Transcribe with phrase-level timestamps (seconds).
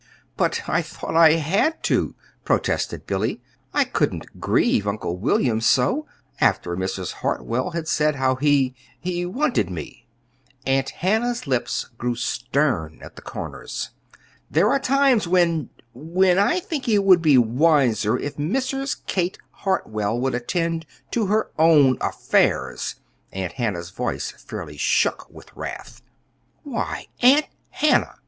[0.35, 3.39] "But I thought I had to," protested Billy.
[3.71, 6.07] "I couldn't grieve Uncle William so,
[6.39, 7.11] after Mrs.
[7.11, 10.07] Hartwell had said how he he wanted me."
[10.65, 13.91] Aunt Hannah's lips grew stern at the corners.
[14.49, 19.05] "There are times when when I think it would be wiser if Mrs.
[19.05, 22.95] Kate Hartwell would attend to her own affairs!"
[23.33, 26.01] Aunt Hannah's voice fairly shook with wrath.
[26.63, 28.15] "Why Aunt Hannah!"